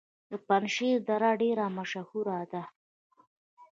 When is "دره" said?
1.09-1.31